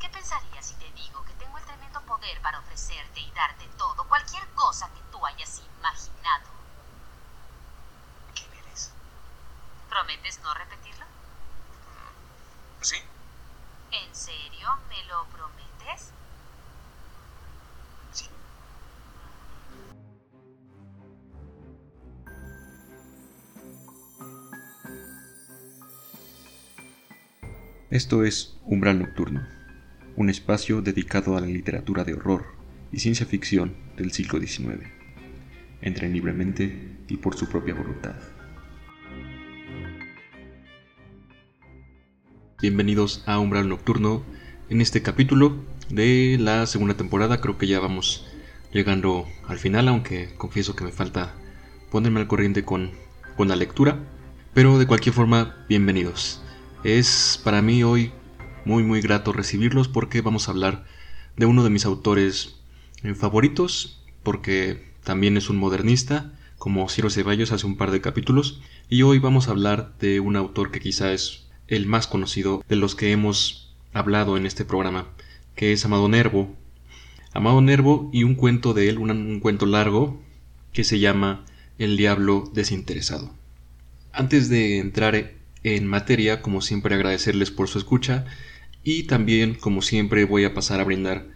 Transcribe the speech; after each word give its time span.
¿qué 0.00 0.08
pensarías 0.08 0.66
si 0.66 0.74
te 0.76 0.90
digo 0.92 1.22
que 1.26 1.34
tengo 1.34 1.58
el 1.58 1.64
tremendo 1.64 2.00
poder 2.02 2.40
para 2.40 2.58
ofrecerte 2.58 3.20
y 3.20 3.30
darte 3.32 3.66
todo, 3.76 4.02
cualquier 4.08 4.48
cosa 4.54 4.90
que 4.94 5.00
tú 5.10 5.24
hayas 5.26 5.60
imaginado? 5.78 6.48
¿Quién 8.34 8.50
eres? 8.54 8.90
¿Prometes 9.90 10.40
no 10.40 10.54
repetirlo? 10.54 11.04
¿Sí? 12.80 12.96
¿En 13.90 14.16
serio? 14.16 14.74
¿Me 14.88 15.04
lo 15.04 15.26
prometes? 15.26 16.12
Esto 27.92 28.24
es 28.24 28.56
Umbral 28.64 29.00
Nocturno, 29.00 29.46
un 30.16 30.30
espacio 30.30 30.80
dedicado 30.80 31.36
a 31.36 31.42
la 31.42 31.46
literatura 31.46 32.04
de 32.04 32.14
horror 32.14 32.46
y 32.90 33.00
ciencia 33.00 33.26
ficción 33.26 33.74
del 33.98 34.12
siglo 34.12 34.40
XIX. 34.40 34.88
Entren 35.82 36.14
libremente 36.14 36.96
y 37.06 37.18
por 37.18 37.36
su 37.36 37.50
propia 37.50 37.74
voluntad. 37.74 38.14
Bienvenidos 42.62 43.24
a 43.26 43.38
Umbral 43.38 43.68
Nocturno 43.68 44.22
en 44.70 44.80
este 44.80 45.02
capítulo 45.02 45.62
de 45.90 46.38
la 46.40 46.64
segunda 46.64 46.96
temporada. 46.96 47.42
Creo 47.42 47.58
que 47.58 47.66
ya 47.66 47.78
vamos 47.78 48.26
llegando 48.72 49.26
al 49.46 49.58
final, 49.58 49.86
aunque 49.88 50.32
confieso 50.38 50.74
que 50.74 50.84
me 50.84 50.92
falta 50.92 51.34
ponerme 51.90 52.20
al 52.20 52.26
corriente 52.26 52.64
con, 52.64 52.92
con 53.36 53.48
la 53.48 53.56
lectura. 53.56 53.98
Pero 54.54 54.78
de 54.78 54.86
cualquier 54.86 55.14
forma, 55.14 55.66
bienvenidos. 55.68 56.41
Es 56.84 57.40
para 57.44 57.62
mí 57.62 57.84
hoy 57.84 58.10
muy 58.64 58.82
muy 58.82 59.00
grato 59.00 59.32
recibirlos 59.32 59.86
porque 59.86 60.20
vamos 60.20 60.48
a 60.48 60.50
hablar 60.50 60.84
de 61.36 61.46
uno 61.46 61.62
de 61.62 61.70
mis 61.70 61.84
autores 61.84 62.56
eh, 63.04 63.14
favoritos, 63.14 64.02
porque 64.24 64.92
también 65.04 65.36
es 65.36 65.48
un 65.48 65.58
modernista, 65.58 66.32
como 66.58 66.88
Ciro 66.88 67.08
Ceballos 67.08 67.52
hace 67.52 67.66
un 67.66 67.76
par 67.76 67.92
de 67.92 68.00
capítulos, 68.00 68.60
y 68.88 69.02
hoy 69.02 69.20
vamos 69.20 69.46
a 69.46 69.52
hablar 69.52 69.94
de 70.00 70.18
un 70.18 70.34
autor 70.34 70.72
que 70.72 70.80
quizá 70.80 71.12
es 71.12 71.48
el 71.68 71.86
más 71.86 72.08
conocido 72.08 72.64
de 72.68 72.74
los 72.74 72.96
que 72.96 73.12
hemos 73.12 73.76
hablado 73.92 74.36
en 74.36 74.44
este 74.44 74.64
programa, 74.64 75.06
que 75.54 75.72
es 75.72 75.84
Amado 75.84 76.08
Nervo. 76.08 76.56
Amado 77.32 77.60
Nervo 77.60 78.10
y 78.12 78.24
un 78.24 78.34
cuento 78.34 78.74
de 78.74 78.88
él, 78.88 78.98
un, 78.98 79.12
un 79.12 79.38
cuento 79.38 79.66
largo, 79.66 80.20
que 80.72 80.82
se 80.82 80.98
llama 80.98 81.44
El 81.78 81.96
Diablo 81.96 82.50
Desinteresado. 82.52 83.32
Antes 84.12 84.48
de 84.48 84.78
entrar 84.78 85.41
en 85.64 85.86
materia, 85.86 86.42
como 86.42 86.60
siempre 86.60 86.94
agradecerles 86.94 87.50
por 87.50 87.68
su 87.68 87.78
escucha 87.78 88.24
y 88.84 89.04
también, 89.04 89.54
como 89.54 89.82
siempre, 89.82 90.24
voy 90.24 90.44
a 90.44 90.54
pasar 90.54 90.80
a 90.80 90.84
brindar 90.84 91.26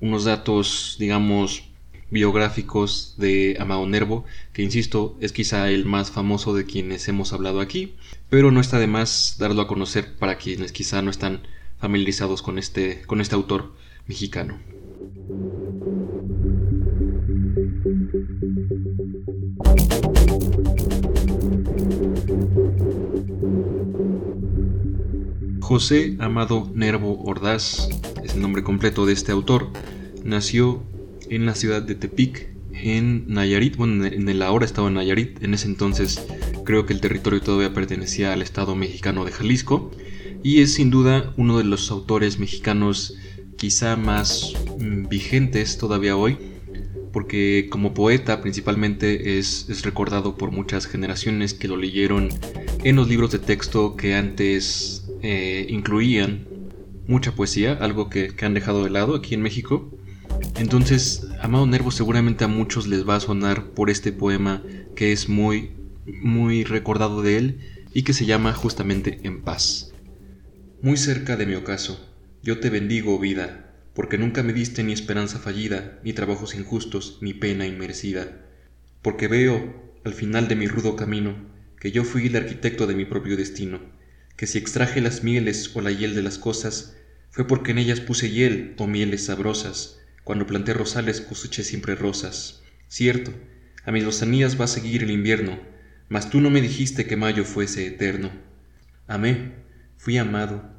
unos 0.00 0.24
datos, 0.24 0.96
digamos, 0.98 1.64
biográficos 2.10 3.14
de 3.16 3.56
Amado 3.60 3.86
Nervo, 3.86 4.24
que 4.52 4.62
insisto, 4.62 5.16
es 5.20 5.32
quizá 5.32 5.70
el 5.70 5.86
más 5.86 6.10
famoso 6.10 6.54
de 6.54 6.66
quienes 6.66 7.08
hemos 7.08 7.32
hablado 7.32 7.60
aquí, 7.60 7.94
pero 8.28 8.50
no 8.50 8.60
está 8.60 8.78
de 8.78 8.86
más 8.86 9.36
darlo 9.38 9.62
a 9.62 9.68
conocer 9.68 10.16
para 10.16 10.36
quienes 10.36 10.72
quizá 10.72 11.02
no 11.02 11.10
están 11.10 11.42
familiarizados 11.78 12.42
con 12.42 12.58
este, 12.58 13.02
con 13.02 13.20
este 13.20 13.34
autor 13.34 13.72
mexicano. 14.06 14.58
José 25.60 26.16
Amado 26.18 26.70
Nervo 26.74 27.22
Ordaz 27.24 27.88
es 28.22 28.34
el 28.34 28.42
nombre 28.42 28.62
completo 28.62 29.06
de 29.06 29.14
este 29.14 29.32
autor. 29.32 29.68
Nació 30.24 30.82
en 31.30 31.46
la 31.46 31.54
ciudad 31.54 31.80
de 31.80 31.94
Tepic, 31.94 32.50
en 32.72 33.24
Nayarit, 33.28 33.76
bueno, 33.76 34.04
en 34.04 34.28
el 34.28 34.42
ahora 34.42 34.66
estado 34.66 34.88
en 34.88 34.94
Nayarit, 34.94 35.42
en 35.42 35.54
ese 35.54 35.66
entonces 35.66 36.26
creo 36.64 36.84
que 36.84 36.92
el 36.92 37.00
territorio 37.00 37.40
todavía 37.40 37.72
pertenecía 37.72 38.34
al 38.34 38.42
estado 38.42 38.74
mexicano 38.74 39.24
de 39.24 39.32
Jalisco, 39.32 39.90
y 40.42 40.60
es 40.60 40.74
sin 40.74 40.90
duda 40.90 41.32
uno 41.38 41.56
de 41.56 41.64
los 41.64 41.90
autores 41.90 42.38
mexicanos 42.38 43.16
quizá 43.56 43.96
más 43.96 44.52
mm, 44.78 45.08
vigentes 45.08 45.78
todavía 45.78 46.16
hoy, 46.16 46.36
porque 47.12 47.68
como 47.70 47.94
poeta 47.94 48.40
principalmente 48.40 49.38
es, 49.38 49.66
recordado 49.82 50.36
por 50.36 50.50
muchas 50.50 50.86
generaciones 50.86 51.54
que 51.54 51.68
lo 51.68 51.76
leyeron 51.76 52.28
en 52.84 52.96
los 52.96 53.08
libros 53.08 53.30
de 53.32 53.38
texto 53.38 53.96
que 53.96 54.14
antes 54.14 55.08
eh, 55.22 55.66
incluían 55.68 56.46
mucha 57.06 57.34
poesía, 57.34 57.72
algo 57.80 58.08
que, 58.08 58.34
que, 58.34 58.46
han 58.46 58.54
dejado 58.54 58.84
de 58.84 58.90
lado 58.90 59.16
aquí 59.16 59.34
en 59.34 59.42
México. 59.42 59.90
Entonces, 60.58 61.26
Amado 61.40 61.66
Nervo 61.66 61.90
seguramente 61.90 62.44
a 62.44 62.48
muchos 62.48 62.86
les 62.86 63.08
va 63.08 63.16
a 63.16 63.20
sonar 63.20 63.70
por 63.70 63.90
este 63.90 64.12
poema 64.12 64.62
que 64.94 65.12
es 65.12 65.28
muy, 65.28 65.72
muy 66.06 66.64
recordado 66.64 67.22
de 67.22 67.36
él 67.36 67.58
y 67.92 68.02
que 68.02 68.12
se 68.12 68.26
llama 68.26 68.52
justamente 68.52 69.20
En 69.24 69.42
paz. 69.42 69.92
Muy 70.82 70.96
cerca 70.96 71.36
de 71.36 71.46
mi 71.46 71.54
ocaso, 71.54 72.00
yo 72.42 72.60
te 72.60 72.70
bendigo, 72.70 73.18
vida, 73.18 73.69
porque 73.94 74.18
nunca 74.18 74.42
me 74.42 74.52
diste 74.52 74.82
ni 74.82 74.92
esperanza 74.92 75.38
fallida, 75.38 75.98
ni 76.04 76.12
trabajos 76.12 76.54
injustos, 76.54 77.18
ni 77.20 77.34
pena 77.34 77.66
inmerecida. 77.66 78.46
Porque 79.02 79.28
veo, 79.28 79.92
al 80.04 80.14
final 80.14 80.48
de 80.48 80.56
mi 80.56 80.66
rudo 80.68 80.96
camino, 80.96 81.34
que 81.78 81.90
yo 81.90 82.04
fui 82.04 82.26
el 82.26 82.36
arquitecto 82.36 82.86
de 82.86 82.94
mi 82.94 83.04
propio 83.04 83.36
destino, 83.36 83.80
que 84.36 84.46
si 84.46 84.58
extraje 84.58 85.00
las 85.00 85.24
mieles 85.24 85.74
o 85.74 85.80
la 85.80 85.90
hiel 85.90 86.14
de 86.14 86.22
las 86.22 86.38
cosas, 86.38 86.96
fue 87.30 87.46
porque 87.46 87.72
en 87.72 87.78
ellas 87.78 88.00
puse 88.00 88.30
hiel 88.30 88.74
o 88.78 88.86
mieles 88.86 89.24
sabrosas, 89.24 90.00
cuando 90.24 90.46
planté 90.46 90.74
rosales 90.74 91.20
coseché 91.20 91.62
siempre 91.64 91.94
rosas. 91.94 92.62
Cierto, 92.88 93.32
a 93.84 93.92
mis 93.92 94.04
lozanías 94.04 94.60
va 94.60 94.64
a 94.64 94.68
seguir 94.68 95.02
el 95.02 95.10
invierno, 95.10 95.58
mas 96.08 96.28
tú 96.30 96.40
no 96.40 96.50
me 96.50 96.60
dijiste 96.60 97.06
que 97.06 97.16
mayo 97.16 97.44
fuese 97.44 97.86
eterno. 97.86 98.30
Amé, 99.06 99.54
fui 99.96 100.18
amado, 100.18 100.70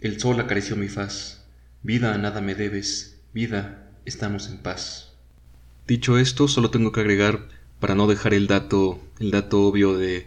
el 0.00 0.20
sol 0.20 0.40
acarició 0.40 0.76
mi 0.76 0.88
faz, 0.88 1.37
vida 1.82 2.14
a 2.14 2.18
nada 2.18 2.40
me 2.40 2.54
debes, 2.54 3.20
vida, 3.32 3.90
estamos 4.04 4.48
en 4.48 4.58
paz. 4.58 5.12
Dicho 5.86 6.18
esto, 6.18 6.48
solo 6.48 6.70
tengo 6.70 6.92
que 6.92 7.00
agregar, 7.00 7.48
para 7.80 7.94
no 7.94 8.06
dejar 8.06 8.34
el 8.34 8.46
dato, 8.46 9.00
el 9.20 9.30
dato 9.30 9.62
obvio 9.62 9.96
de 9.96 10.26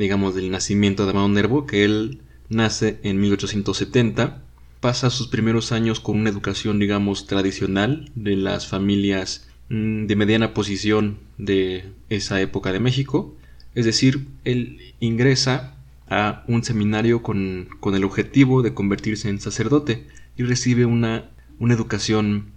digamos, 0.00 0.34
del 0.34 0.50
nacimiento 0.50 1.04
de 1.04 1.10
Amado 1.10 1.28
Nervo, 1.28 1.66
que 1.66 1.84
él 1.84 2.22
nace 2.48 2.98
en 3.02 3.20
1870, 3.20 4.42
pasa 4.80 5.10
sus 5.10 5.28
primeros 5.28 5.72
años 5.72 6.00
con 6.00 6.18
una 6.18 6.30
educación, 6.30 6.78
digamos, 6.78 7.26
tradicional 7.26 8.10
de 8.14 8.36
las 8.36 8.66
familias 8.66 9.48
mm, 9.68 10.06
de 10.06 10.16
mediana 10.16 10.54
posición 10.54 11.18
de 11.36 11.84
esa 12.08 12.40
época 12.40 12.72
de 12.72 12.80
México, 12.80 13.36
es 13.74 13.84
decir, 13.84 14.26
él 14.44 14.94
ingresa 15.00 15.76
a 16.08 16.44
un 16.48 16.64
seminario 16.64 17.22
con, 17.22 17.68
con 17.78 17.94
el 17.94 18.02
objetivo 18.02 18.62
de 18.62 18.74
convertirse 18.74 19.28
en 19.28 19.38
sacerdote 19.38 20.06
y 20.36 20.42
recibe 20.42 20.84
una, 20.84 21.30
una 21.58 21.74
educación 21.74 22.52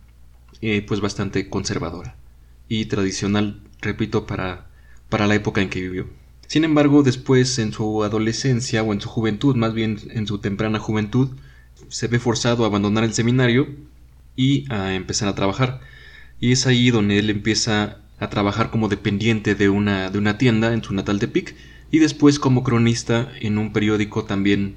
eh, 0.62 0.84
pues 0.88 1.02
bastante 1.02 1.50
conservadora 1.50 2.16
y 2.70 2.86
tradicional, 2.86 3.60
repito, 3.82 4.26
para, 4.26 4.68
para 5.10 5.28
la 5.28 5.36
época 5.36 5.62
en 5.62 5.70
que 5.70 5.82
vivió. 5.82 6.08
Sin 6.48 6.64
embargo, 6.64 7.04
después 7.04 7.60
en 7.60 7.74
su 7.74 8.04
adolescencia 8.04 8.84
o 8.84 8.94
en 8.94 9.02
su 9.02 9.10
juventud, 9.10 9.56
más 9.56 9.74
bien 9.74 10.00
en 10.12 10.28
su 10.28 10.38
temprana 10.40 10.80
juventud, 10.80 11.30
se 11.90 12.08
ve 12.08 12.20
forzado 12.20 12.64
a 12.64 12.68
abandonar 12.68 13.04
el 13.04 13.14
seminario 13.14 13.68
y 14.36 14.72
a 14.72 14.94
empezar 14.94 15.28
a 15.28 15.36
trabajar. 15.36 15.82
Y 16.40 16.52
es 16.52 16.68
ahí 16.68 16.92
donde 16.92 17.20
él 17.20 17.30
empieza 17.30 17.98
a 18.20 18.30
trabajar 18.30 18.70
como 18.72 18.88
dependiente 18.88 19.56
de 19.56 19.70
una, 19.70 20.10
de 20.10 20.18
una 20.18 20.38
tienda 20.38 20.74
en 20.74 20.84
su 20.84 20.94
natal 20.94 21.20
Tepic 21.20 21.56
y 21.92 22.00
después 22.00 22.40
como 22.40 22.64
cronista 22.64 23.32
en 23.40 23.58
un 23.58 23.74
periódico 23.74 24.26
también, 24.26 24.76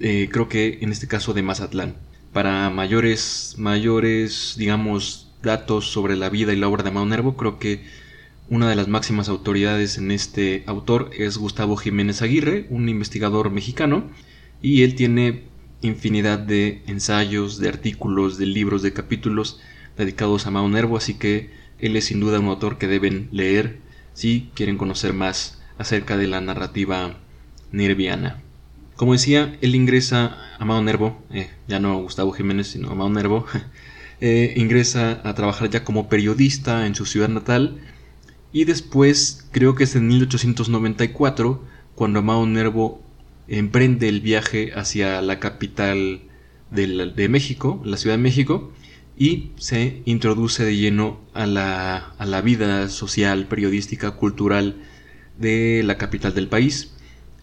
eh, 0.00 0.28
creo 0.30 0.48
que 0.48 0.78
en 0.82 0.92
este 0.92 1.06
caso 1.06 1.32
de 1.32 1.42
Mazatlán. 1.42 1.94
Para 2.32 2.70
mayores, 2.70 3.56
mayores, 3.58 4.54
digamos, 4.56 5.28
datos 5.42 5.90
sobre 5.90 6.16
la 6.16 6.30
vida 6.30 6.52
y 6.52 6.56
la 6.56 6.68
obra 6.68 6.82
de 6.82 6.88
Amado 6.88 7.06
Nervo, 7.06 7.36
creo 7.36 7.58
que 7.58 7.84
una 8.48 8.68
de 8.68 8.76
las 8.76 8.88
máximas 8.88 9.28
autoridades 9.28 9.98
en 9.98 10.10
este 10.10 10.64
autor 10.66 11.10
es 11.16 11.36
Gustavo 11.36 11.76
Jiménez 11.76 12.22
Aguirre, 12.22 12.66
un 12.70 12.88
investigador 12.88 13.50
mexicano, 13.50 14.10
y 14.62 14.82
él 14.82 14.94
tiene 14.94 15.44
infinidad 15.82 16.38
de 16.38 16.82
ensayos, 16.86 17.58
de 17.58 17.68
artículos, 17.68 18.38
de 18.38 18.46
libros, 18.46 18.82
de 18.82 18.92
capítulos 18.92 19.60
dedicados 19.96 20.46
a 20.46 20.50
Mao 20.50 20.68
Nervo, 20.68 20.96
así 20.96 21.14
que 21.14 21.50
él 21.78 21.96
es 21.96 22.06
sin 22.06 22.20
duda 22.20 22.40
un 22.40 22.46
autor 22.46 22.78
que 22.78 22.86
deben 22.86 23.28
leer 23.32 23.80
si 24.14 24.50
quieren 24.54 24.78
conocer 24.78 25.12
más 25.12 25.60
acerca 25.78 26.16
de 26.16 26.28
la 26.28 26.40
narrativa 26.40 27.18
nerviana. 27.72 28.42
Como 28.96 29.12
decía, 29.12 29.56
él 29.60 29.74
ingresa 29.74 30.36
a 30.58 30.64
Mao 30.64 30.82
Nervo, 30.82 31.20
eh, 31.30 31.50
ya 31.66 31.80
no 31.80 32.00
Gustavo 32.02 32.32
Jiménez, 32.32 32.68
sino 32.68 32.90
a 32.90 32.94
Mao 32.94 33.08
Nervo, 33.08 33.46
eh, 34.20 34.54
ingresa 34.56 35.20
a 35.24 35.34
trabajar 35.34 35.70
ya 35.70 35.84
como 35.84 36.08
periodista 36.08 36.86
en 36.86 36.94
su 36.94 37.06
ciudad 37.06 37.28
natal, 37.28 37.80
y 38.52 38.64
después, 38.64 39.48
creo 39.50 39.74
que 39.74 39.84
es 39.84 39.96
en 39.96 40.06
1894, 40.08 41.64
cuando 41.94 42.18
Amado 42.18 42.46
Nervo 42.46 43.02
emprende 43.48 44.08
el 44.08 44.20
viaje 44.20 44.72
hacia 44.74 45.22
la 45.22 45.40
capital 45.40 46.22
de, 46.70 47.28
México, 47.28 47.80
la 47.84 47.96
Ciudad 47.96 48.16
de 48.16 48.22
México, 48.22 48.72
y 49.16 49.50
se 49.56 50.02
introduce 50.04 50.64
de 50.64 50.76
lleno 50.76 51.20
a 51.32 51.46
la, 51.46 51.96
a 52.18 52.26
la 52.26 52.40
vida 52.42 52.88
social, 52.88 53.46
periodística, 53.46 54.12
cultural 54.12 54.76
de 55.38 55.82
la 55.84 55.96
capital 55.96 56.34
del 56.34 56.48
país, 56.48 56.91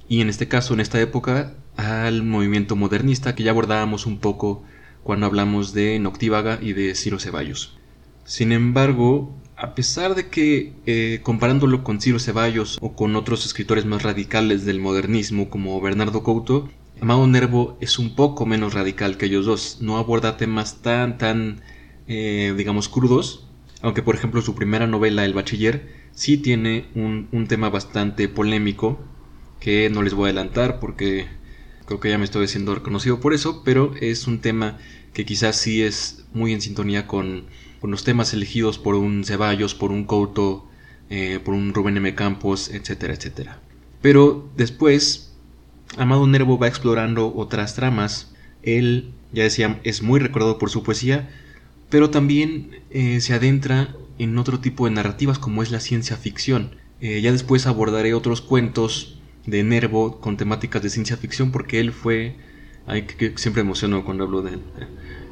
y 0.09 0.21
en 0.21 0.29
este 0.29 0.47
caso, 0.47 0.73
en 0.73 0.79
esta 0.79 0.99
época, 0.99 1.53
al 1.77 2.23
movimiento 2.23 2.75
modernista 2.75 3.35
que 3.35 3.43
ya 3.43 3.51
abordábamos 3.51 4.07
un 4.07 4.17
poco 4.17 4.63
cuando 5.03 5.27
hablamos 5.27 5.73
de 5.73 5.99
Noctívaga 5.99 6.57
y 6.61 6.73
de 6.73 6.95
Ciro 6.95 7.19
Ceballos. 7.19 7.77
Sin 8.25 8.51
embargo, 8.51 9.33
a 9.55 9.75
pesar 9.75 10.15
de 10.15 10.27
que 10.27 10.73
eh, 10.85 11.19
comparándolo 11.21 11.83
con 11.83 12.01
Ciro 12.01 12.19
Ceballos 12.19 12.79
o 12.81 12.93
con 12.93 13.15
otros 13.15 13.45
escritores 13.45 13.85
más 13.85 14.03
radicales 14.03 14.65
del 14.65 14.79
modernismo 14.79 15.49
como 15.49 15.79
Bernardo 15.79 16.23
Couto, 16.23 16.69
Amado 17.01 17.27
Nervo 17.27 17.77
es 17.79 17.99
un 17.99 18.15
poco 18.15 18.45
menos 18.45 18.73
radical 18.73 19.15
que 19.15 19.27
ellos 19.27 19.45
dos, 19.45 19.77
no 19.79 19.97
aborda 19.97 20.37
temas 20.37 20.81
tan, 20.81 21.17
tan, 21.17 21.61
eh, 22.07 22.53
digamos, 22.57 22.89
crudos, 22.89 23.47
aunque 23.81 24.01
por 24.01 24.15
ejemplo 24.15 24.41
su 24.41 24.55
primera 24.55 24.87
novela, 24.87 25.23
El 25.23 25.33
Bachiller, 25.33 25.87
sí 26.11 26.37
tiene 26.37 26.87
un, 26.95 27.29
un 27.31 27.47
tema 27.47 27.69
bastante 27.69 28.27
polémico, 28.27 28.99
que 29.59 29.89
no 29.89 30.01
les 30.01 30.13
voy 30.13 30.25
a 30.25 30.27
adelantar 30.27 30.79
porque 30.79 31.27
creo 31.85 31.99
que 31.99 32.09
ya 32.09 32.17
me 32.17 32.25
estoy 32.25 32.47
siendo 32.47 32.75
reconocido 32.75 33.19
por 33.19 33.33
eso, 33.33 33.63
pero 33.63 33.93
es 33.99 34.27
un 34.27 34.39
tema 34.39 34.77
que 35.13 35.25
quizás 35.25 35.55
sí 35.55 35.81
es 35.81 36.23
muy 36.33 36.53
en 36.53 36.61
sintonía 36.61 37.07
con, 37.07 37.45
los 37.81 38.03
temas 38.03 38.33
elegidos 38.33 38.77
por 38.77 38.95
un 38.95 39.23
Ceballos, 39.23 39.73
por 39.73 39.91
un 39.91 40.03
Couto, 40.03 40.67
eh, 41.09 41.39
por 41.43 41.53
un 41.53 41.73
Rubén 41.73 41.97
M. 41.97 42.13
Campos, 42.13 42.69
etcétera, 42.69 43.13
etcétera. 43.13 43.59
Pero 44.01 44.49
después, 44.55 45.33
Amado 45.97 46.27
Nervo 46.27 46.59
va 46.59 46.67
explorando 46.67 47.33
otras 47.35 47.75
tramas. 47.75 48.33
Él, 48.63 49.11
ya 49.31 49.43
decía, 49.43 49.79
es 49.83 50.03
muy 50.03 50.19
recordado 50.19 50.57
por 50.57 50.69
su 50.69 50.83
poesía, 50.83 51.29
pero 51.89 52.09
también 52.09 52.81
eh, 52.91 53.21
se 53.21 53.33
adentra 53.33 53.95
en 54.19 54.37
otro 54.37 54.59
tipo 54.59 54.85
de 54.85 54.91
narrativas 54.91 55.39
como 55.39 55.63
es 55.63 55.71
la 55.71 55.79
ciencia 55.79 56.17
ficción. 56.17 56.75
Eh, 57.01 57.21
ya 57.21 57.31
después 57.31 57.65
abordaré 57.65 58.13
otros 58.13 58.41
cuentos 58.41 59.18
de 59.49 59.63
Nervo 59.63 60.19
con 60.19 60.37
temáticas 60.37 60.81
de 60.81 60.89
ciencia 60.89 61.17
ficción 61.17 61.51
porque 61.51 61.79
él 61.79 61.91
fue... 61.91 62.35
Ay, 62.87 63.03
que, 63.03 63.37
siempre 63.37 63.61
emociono 63.61 64.03
cuando 64.03 64.23
hablo 64.23 64.41
de 64.41 64.53
él. 64.53 64.61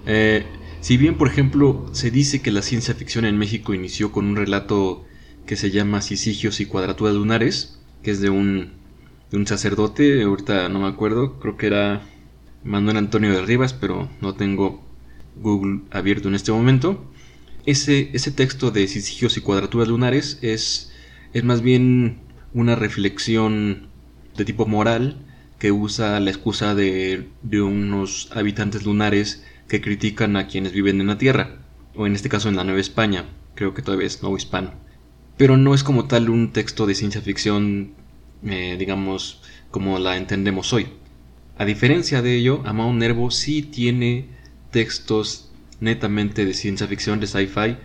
Eh, 0.05 0.45
si 0.79 0.97
bien, 0.97 1.17
por 1.17 1.27
ejemplo, 1.27 1.89
se 1.91 2.11
dice 2.11 2.41
que 2.41 2.51
la 2.51 2.61
ciencia 2.61 2.93
ficción 2.93 3.25
en 3.25 3.37
México 3.37 3.73
inició 3.73 4.11
con 4.11 4.25
un 4.25 4.35
relato 4.35 5.05
que 5.45 5.55
se 5.55 5.71
llama 5.71 6.01
Sisigios 6.01 6.59
y 6.59 6.65
Cuadraturas 6.65 7.15
Lunares, 7.15 7.79
que 8.03 8.11
es 8.11 8.21
de 8.21 8.29
un, 8.29 8.73
de 9.31 9.37
un 9.37 9.47
sacerdote, 9.47 10.21
ahorita 10.21 10.69
no 10.69 10.81
me 10.81 10.87
acuerdo, 10.87 11.39
creo 11.39 11.57
que 11.57 11.67
era 11.67 12.03
Manuel 12.63 12.97
Antonio 12.97 13.33
de 13.33 13.41
Rivas, 13.41 13.73
pero 13.73 14.09
no 14.21 14.35
tengo 14.35 14.85
Google 15.37 15.81
abierto 15.91 16.27
en 16.27 16.35
este 16.35 16.51
momento. 16.51 17.09
Ese, 17.65 18.11
ese 18.13 18.31
texto 18.31 18.71
de 18.71 18.87
Sisigios 18.87 19.35
y 19.37 19.41
Cuadraturas 19.41 19.87
Lunares 19.87 20.39
es, 20.41 20.91
es 21.33 21.43
más 21.43 21.61
bien 21.61 22.19
una 22.53 22.75
reflexión 22.75 23.86
de 24.37 24.45
tipo 24.45 24.65
moral 24.65 25.17
que 25.59 25.71
usa 25.71 26.19
la 26.19 26.29
excusa 26.29 26.75
de, 26.75 27.27
unos 27.51 28.29
habitantes 28.33 28.85
lunares 28.85 29.43
que 29.67 29.81
critican 29.81 30.35
a 30.37 30.47
quienes 30.47 30.71
viven 30.71 31.01
en 31.01 31.07
la 31.07 31.17
Tierra, 31.17 31.57
o 31.95 32.05
en 32.05 32.15
este 32.15 32.29
caso 32.29 32.47
en 32.47 32.55
la 32.55 32.63
Nueva 32.63 32.79
España, 32.79 33.25
creo 33.55 33.73
que 33.73 33.81
todavía 33.81 34.07
es 34.07 34.21
nuevo 34.21 34.37
hispano. 34.37 34.73
Pero 35.35 35.57
no 35.57 35.73
es 35.73 35.83
como 35.83 36.07
tal 36.07 36.29
un 36.29 36.53
texto 36.53 36.85
de 36.85 36.95
ciencia 36.95 37.21
ficción, 37.21 37.93
eh, 38.45 38.75
digamos, 38.77 39.41
como 39.71 39.99
la 39.99 40.15
entendemos 40.17 40.73
hoy. 40.73 40.87
A 41.57 41.65
diferencia 41.65 42.21
de 42.21 42.35
ello, 42.35 42.61
Amado 42.65 42.93
Nervo 42.93 43.31
sí 43.31 43.63
tiene 43.63 44.29
textos 44.71 45.51
netamente 45.79 46.45
de 46.45 46.53
ciencia 46.53 46.87
ficción, 46.87 47.19
de 47.19 47.27
sci-fi, 47.27 47.77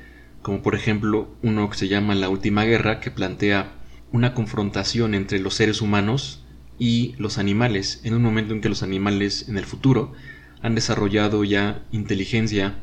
como 0.42 0.62
por 0.62 0.74
ejemplo 0.74 1.28
uno 1.42 1.70
que 1.70 1.78
se 1.78 1.88
llama 1.88 2.14
La 2.14 2.28
Última 2.28 2.64
Guerra, 2.64 3.00
que 3.00 3.10
plantea 3.10 3.72
una 4.12 4.34
confrontación 4.34 5.14
entre 5.14 5.38
los 5.38 5.54
seres 5.54 5.80
humanos 5.80 6.41
y 6.82 7.14
los 7.16 7.38
animales, 7.38 8.00
en 8.02 8.12
un 8.12 8.22
momento 8.22 8.54
en 8.54 8.60
que 8.60 8.68
los 8.68 8.82
animales 8.82 9.48
en 9.48 9.56
el 9.56 9.64
futuro 9.64 10.14
han 10.62 10.74
desarrollado 10.74 11.44
ya 11.44 11.86
inteligencia, 11.92 12.74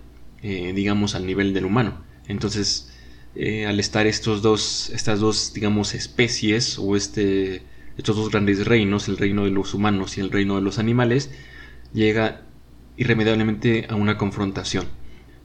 eh, 0.42 0.72
digamos, 0.74 1.16
al 1.16 1.26
nivel 1.26 1.54
del 1.54 1.66
humano. 1.66 2.02
Entonces, 2.26 2.94
eh, 3.36 3.66
al 3.66 3.78
estar 3.78 4.08
estos 4.08 4.42
dos, 4.42 4.90
estas 4.92 5.20
dos, 5.20 5.52
digamos, 5.54 5.96
especies 5.96 6.80
o 6.80 6.96
este, 6.96 7.64
estos 7.98 8.16
dos 8.16 8.32
grandes 8.32 8.66
reinos, 8.66 9.10
el 9.10 9.18
reino 9.18 9.44
de 9.44 9.52
los 9.52 9.74
humanos 9.74 10.18
y 10.18 10.22
el 10.22 10.32
reino 10.32 10.56
de 10.56 10.62
los 10.62 10.80
animales, 10.80 11.30
llega 11.94 12.44
irremediablemente 12.96 13.86
a 13.90 13.96
una 13.96 14.18
confrontación. 14.18 14.86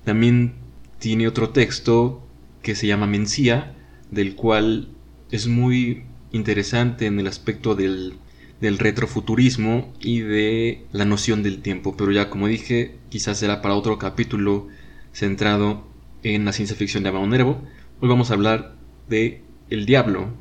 También 0.05 0.55
tiene 1.01 1.27
otro 1.27 1.51
texto 1.51 2.25
que 2.62 2.77
se 2.77 2.87
llama 2.87 3.09
Mencía, 3.09 3.75
del 4.12 4.37
cual 4.37 4.91
es 5.33 5.49
muy 5.49 6.05
interesante 6.31 7.06
en 7.06 7.19
el 7.19 7.27
aspecto 7.27 7.75
del 7.75 8.15
del 8.61 8.79
retrofuturismo 8.79 9.93
y 10.01 10.21
de 10.21 10.87
la 10.93 11.05
noción 11.05 11.43
del 11.43 11.62
tiempo. 11.62 11.97
Pero 11.97 12.12
ya 12.12 12.31
como 12.31 12.49
dije, 12.49 12.97
quizás 13.09 13.39
será 13.39 13.62
para 13.62 13.75
otro 13.75 13.99
capítulo 13.99 14.69
centrado 15.12 15.87
en 16.23 16.45
la 16.45 16.53
ciencia 16.53 16.77
ficción 16.77 17.03
de 17.03 17.11
Amado 17.11 17.27
Nervo. 17.27 17.62
Hoy 18.01 18.09
vamos 18.09 18.31
a 18.31 18.35
hablar 18.35 18.77
de 19.09 19.43
El 19.71 19.87
Diablo 19.87 20.33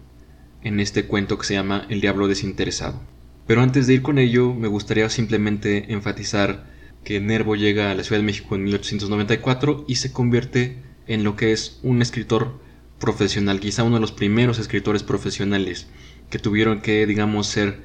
en 0.63 0.80
este 0.80 1.06
cuento 1.06 1.38
que 1.38 1.45
se 1.45 1.54
llama 1.54 1.86
El 1.89 2.01
Diablo 2.01 2.27
Desinteresado. 2.27 3.01
Pero 3.45 3.62
antes 3.62 3.88
de 3.88 3.95
ir 3.95 4.01
con 4.01 4.18
ello, 4.18 4.54
me 4.54 4.68
gustaría 4.68 5.10
simplemente 5.10 5.92
enfatizar 5.92 6.71
que 7.04 7.19
Nervo 7.19 7.56
llega 7.56 7.92
a 7.92 7.95
la 7.95 8.04
Ciudad 8.04 8.21
de 8.21 8.25
México 8.25 8.56
en 8.56 8.63
1894 8.63 9.86
y 9.88 9.95
se 9.95 10.13
convierte 10.13 10.77
en 11.07 11.24
lo 11.24 11.36
que 11.36 11.51
es 11.51 11.80
un 11.83 12.01
escritor 12.01 12.62
profesional, 13.00 13.60
quizá 13.60 13.83
uno 13.83 13.95
de 13.95 14.01
los 14.01 14.13
primeros 14.13 14.60
escritores 14.60 15.04
profesionales 15.04 15.88
que 16.30 16.39
tuvieron 16.39 16.81
que, 16.81 17.06
digamos, 17.06 17.48
ser 17.48 17.81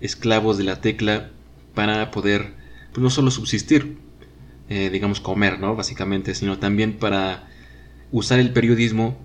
esclavos 0.00 0.58
de 0.58 0.64
la 0.64 0.80
tecla 0.80 1.30
para 1.74 2.10
poder 2.10 2.54
pues, 2.92 3.02
no 3.02 3.10
solo 3.10 3.30
subsistir, 3.30 3.98
eh, 4.68 4.90
digamos 4.90 5.20
comer, 5.20 5.58
¿no? 5.58 5.74
Básicamente, 5.74 6.34
sino 6.34 6.58
también 6.58 6.98
para 6.98 7.48
usar 8.12 8.38
el 8.38 8.52
periodismo 8.52 9.18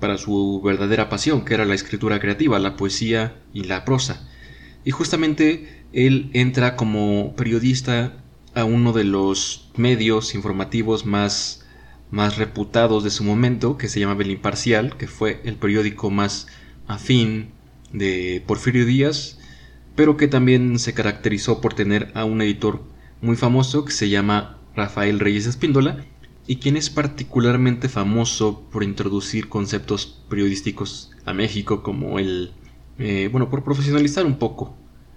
para 0.00 0.18
su 0.18 0.60
verdadera 0.62 1.08
pasión, 1.08 1.44
que 1.44 1.54
era 1.54 1.64
la 1.64 1.74
escritura 1.74 2.18
creativa, 2.18 2.58
la 2.58 2.76
poesía 2.76 3.36
y 3.54 3.64
la 3.64 3.84
prosa. 3.84 4.28
Y 4.84 4.90
justamente 4.90 5.84
él 5.92 6.30
entra 6.32 6.74
como 6.74 7.36
periodista 7.36 8.16
a 8.54 8.64
uno 8.64 8.92
de 8.92 9.04
los 9.04 9.70
medios 9.76 10.34
informativos 10.34 11.06
más, 11.06 11.64
más 12.10 12.36
reputados 12.36 13.04
de 13.04 13.10
su 13.10 13.22
momento, 13.22 13.76
que 13.78 13.88
se 13.88 14.00
llama 14.00 14.20
El 14.20 14.32
Imparcial, 14.32 14.96
que 14.96 15.06
fue 15.06 15.40
el 15.44 15.54
periódico 15.54 16.10
más 16.10 16.48
afín 16.88 17.50
de 17.92 18.42
Porfirio 18.46 18.84
Díaz 18.84 19.38
pero 19.94 20.16
que 20.16 20.28
también 20.28 20.78
se 20.78 20.94
caracterizó 20.94 21.60
por 21.60 21.74
tener 21.74 22.10
a 22.14 22.24
un 22.24 22.40
editor 22.40 22.82
muy 23.20 23.36
famoso 23.36 23.84
que 23.84 23.92
se 23.92 24.08
llama 24.08 24.58
Rafael 24.74 25.20
Reyes 25.20 25.46
Espíndola 25.46 26.04
y 26.46 26.56
quien 26.56 26.76
es 26.76 26.90
particularmente 26.90 27.88
famoso 27.88 28.68
por 28.72 28.82
introducir 28.82 29.48
conceptos 29.48 30.24
periodísticos 30.28 31.12
a 31.24 31.32
México 31.34 31.82
como 31.82 32.18
el, 32.18 32.52
eh, 32.98 33.28
bueno, 33.30 33.48
por 33.48 33.64
profesionalizar 33.64 34.26
un 34.26 34.38
poco. 34.38 34.76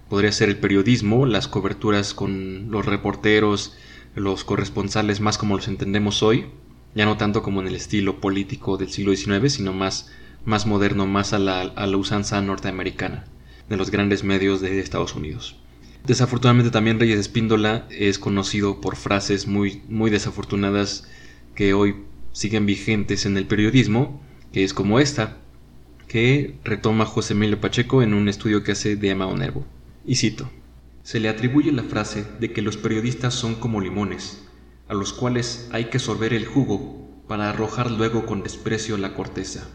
Podría 0.10 0.32
ser 0.32 0.50
el 0.50 0.58
periodismo, 0.58 1.26
las 1.26 1.48
coberturas 1.48 2.14
con 2.14 2.70
los 2.70 2.86
reporteros, 2.86 3.76
los 4.14 4.44
corresponsales 4.44 5.20
más 5.20 5.38
como 5.38 5.56
los 5.56 5.68
entendemos 5.68 6.22
hoy, 6.22 6.46
ya 6.94 7.06
no 7.06 7.18
tanto 7.18 7.42
como 7.42 7.62
en 7.62 7.68
el 7.68 7.76
estilo 7.76 8.22
político 8.22 8.78
del 8.78 8.92
siglo 8.92 9.16
XIX, 9.16 9.52
sino 9.52 9.74
más, 9.74 10.12
más 10.46 10.68
moderno, 10.68 11.08
más 11.08 11.34
a 11.34 11.40
la, 11.40 11.62
a 11.62 11.88
la 11.88 11.98
usanza 11.98 12.40
norteamericana 12.42 13.26
de 13.70 13.78
los 13.78 13.92
grandes 13.92 14.24
medios 14.24 14.62
de 14.62 14.80
Estados 14.80 15.16
Unidos. 15.16 15.58
Desafortunadamente 16.06 16.72
también 16.72 17.00
Reyes 17.00 17.20
Espíndola 17.20 17.88
es 17.90 18.20
conocido 18.20 18.80
por 18.80 18.96
frases 18.96 19.48
muy, 19.48 19.82
muy 19.90 20.12
desafortunadas 20.12 21.08
que 21.56 21.74
hoy 21.74 21.96
siguen 22.32 22.66
vigentes 22.66 23.26
en 23.26 23.38
el 23.38 23.48
periodismo, 23.48 24.22
que 24.52 24.64
es 24.64 24.74
como 24.74 25.00
esta, 25.00 25.38
que 26.08 26.58
retoma 26.64 27.06
José 27.06 27.34
Emilio 27.34 27.60
Pacheco 27.60 28.04
en 28.04 28.14
un 28.14 28.30
estudio 28.30 28.64
que 28.64 28.74
hace 28.74 28.96
de 28.96 29.10
Emma 29.10 29.34
Nervo. 29.34 29.66
Y 30.06 30.16
cito, 30.16 30.52
se 31.02 31.20
le 31.20 31.30
atribuye 31.30 31.72
la 31.72 31.84
frase 31.84 32.26
de 32.40 32.52
que 32.52 32.62
los 32.62 32.78
periodistas 32.78 33.34
son 33.34 33.56
como 33.56 33.82
limones, 33.82 34.44
a 34.88 34.94
los 34.94 35.14
cuales 35.14 35.70
hay 35.72 35.86
que 35.86 36.00
sorber 36.00 36.34
el 36.34 36.46
jugo 36.46 37.24
para 37.28 37.50
arrojar 37.50 37.90
luego 37.90 38.26
con 38.26 38.44
desprecio 38.44 38.98
la 38.98 39.16
corteza. 39.16 39.68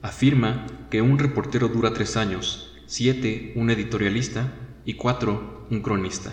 Afirma 0.00 0.66
que 0.90 1.02
un 1.02 1.18
reportero 1.18 1.68
dura 1.68 1.92
tres 1.92 2.16
años, 2.16 2.73
7. 2.96 3.54
Un 3.56 3.70
editorialista 3.70 4.54
y 4.84 4.94
4. 4.94 5.66
Un 5.68 5.82
cronista. 5.82 6.32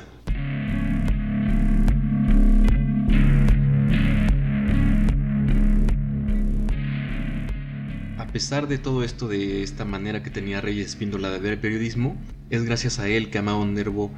A 8.19 8.27
pesar 8.27 8.67
de 8.67 8.77
todo 8.77 9.03
esto, 9.03 9.27
de 9.27 9.63
esta 9.63 9.85
manera 9.85 10.21
que 10.21 10.29
tenía 10.29 10.61
Reyes 10.61 10.85
Espíndola 10.85 11.31
de 11.31 11.39
ver 11.39 11.53
el 11.53 11.59
periodismo, 11.59 12.15
es 12.51 12.63
gracias 12.63 12.99
a 12.99 13.07
él 13.09 13.31
que 13.31 13.39
Amado 13.39 13.65
Nervo 13.65 14.11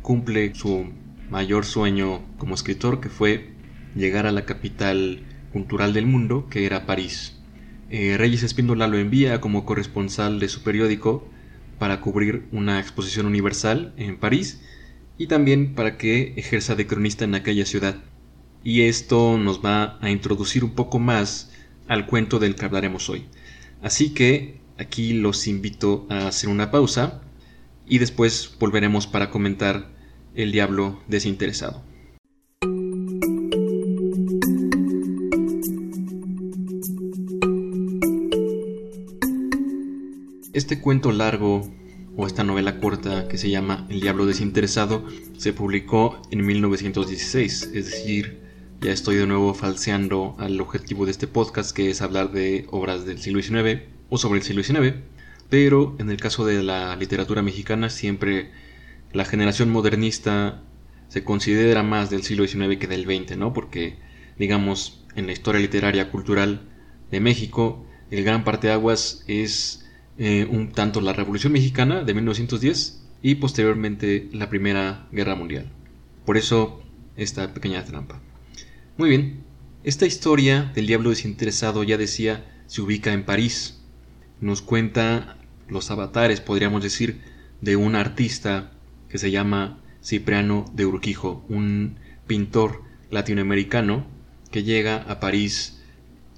cumple 0.00 0.54
su 0.54 0.92
mayor 1.28 1.64
sueño 1.64 2.20
como 2.38 2.54
escritor, 2.54 3.00
que 3.00 3.08
fue 3.08 3.50
llegar 3.96 4.26
a 4.26 4.32
la 4.32 4.44
capital 4.44 5.24
cultural 5.52 5.92
del 5.92 6.06
mundo, 6.06 6.46
que 6.48 6.66
era 6.66 6.86
París. 6.86 7.36
Eh, 7.90 8.14
Reyes 8.16 8.44
Espíndola 8.44 8.86
lo 8.86 8.96
envía 8.96 9.40
como 9.40 9.64
corresponsal 9.64 10.38
de 10.38 10.48
su 10.48 10.62
periódico 10.62 11.28
para 11.80 12.02
cubrir 12.02 12.46
una 12.52 12.78
exposición 12.78 13.24
universal 13.24 13.94
en 13.96 14.18
París 14.18 14.60
y 15.16 15.28
también 15.28 15.74
para 15.74 15.96
que 15.96 16.34
ejerza 16.36 16.74
de 16.74 16.86
cronista 16.86 17.24
en 17.24 17.34
aquella 17.34 17.64
ciudad. 17.64 17.96
Y 18.62 18.82
esto 18.82 19.38
nos 19.38 19.64
va 19.64 19.96
a 20.02 20.10
introducir 20.10 20.62
un 20.62 20.74
poco 20.74 20.98
más 20.98 21.50
al 21.88 22.04
cuento 22.04 22.38
del 22.38 22.54
que 22.54 22.66
hablaremos 22.66 23.08
hoy. 23.08 23.24
Así 23.80 24.10
que 24.10 24.60
aquí 24.78 25.14
los 25.14 25.46
invito 25.46 26.06
a 26.10 26.28
hacer 26.28 26.50
una 26.50 26.70
pausa 26.70 27.22
y 27.88 27.96
después 27.96 28.56
volveremos 28.60 29.06
para 29.06 29.30
comentar 29.30 29.88
El 30.34 30.52
Diablo 30.52 31.00
desinteresado. 31.08 31.82
Este 40.52 40.80
cuento 40.80 41.12
largo 41.12 41.70
o 42.16 42.26
esta 42.26 42.42
novela 42.42 42.80
corta 42.80 43.28
que 43.28 43.38
se 43.38 43.50
llama 43.50 43.86
El 43.88 44.00
Diablo 44.00 44.26
desinteresado 44.26 45.06
se 45.38 45.52
publicó 45.52 46.20
en 46.32 46.44
1916, 46.44 47.70
es 47.72 47.86
decir, 47.86 48.40
ya 48.80 48.90
estoy 48.90 49.14
de 49.14 49.28
nuevo 49.28 49.54
falseando 49.54 50.34
al 50.40 50.60
objetivo 50.60 51.04
de 51.04 51.12
este 51.12 51.28
podcast 51.28 51.70
que 51.70 51.88
es 51.88 52.02
hablar 52.02 52.32
de 52.32 52.66
obras 52.72 53.06
del 53.06 53.20
siglo 53.20 53.40
XIX 53.40 53.82
o 54.08 54.18
sobre 54.18 54.40
el 54.40 54.44
siglo 54.44 54.64
XIX, 54.64 54.96
pero 55.48 55.94
en 56.00 56.10
el 56.10 56.16
caso 56.16 56.44
de 56.44 56.64
la 56.64 56.96
literatura 56.96 57.42
mexicana 57.42 57.88
siempre 57.88 58.50
la 59.12 59.24
generación 59.24 59.70
modernista 59.70 60.64
se 61.06 61.22
considera 61.22 61.84
más 61.84 62.10
del 62.10 62.24
siglo 62.24 62.44
XIX 62.44 62.76
que 62.76 62.88
del 62.88 63.04
XX, 63.04 63.36
¿no? 63.36 63.52
Porque 63.52 63.98
digamos 64.36 65.04
en 65.14 65.26
la 65.26 65.32
historia 65.32 65.60
literaria 65.60 66.10
cultural 66.10 66.68
de 67.12 67.20
México 67.20 67.86
el 68.10 68.24
gran 68.24 68.42
parteaguas 68.42 69.22
es 69.28 69.86
eh, 70.18 70.46
un 70.50 70.72
tanto 70.72 71.00
la 71.00 71.12
Revolución 71.12 71.52
Mexicana 71.52 72.02
de 72.04 72.14
1910 72.14 73.06
y 73.22 73.36
posteriormente 73.36 74.28
la 74.32 74.48
Primera 74.48 75.06
Guerra 75.12 75.34
Mundial. 75.34 75.70
Por 76.24 76.36
eso 76.36 76.82
esta 77.16 77.52
pequeña 77.54 77.84
trampa. 77.84 78.20
Muy 78.96 79.08
bien, 79.08 79.44
esta 79.84 80.06
historia 80.06 80.70
del 80.74 80.86
diablo 80.86 81.10
desinteresado 81.10 81.82
ya 81.84 81.96
decía 81.96 82.44
se 82.66 82.82
ubica 82.82 83.12
en 83.12 83.24
París. 83.24 83.80
Nos 84.40 84.62
cuenta 84.62 85.38
los 85.68 85.90
avatares, 85.90 86.40
podríamos 86.40 86.82
decir, 86.82 87.20
de 87.60 87.76
un 87.76 87.94
artista 87.94 88.72
que 89.08 89.18
se 89.18 89.30
llama 89.30 89.80
Cipriano 90.02 90.64
de 90.74 90.86
Urquijo, 90.86 91.44
un 91.48 91.96
pintor 92.26 92.82
latinoamericano 93.10 94.06
que 94.50 94.62
llega 94.62 94.96
a 94.96 95.20
París 95.20 95.80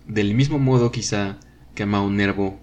del 0.07 0.35
mismo 0.35 0.59
modo 0.59 0.91
quizá 0.91 1.39
que 1.75 1.87
Mao 1.87 2.11
Nervo 2.11 2.61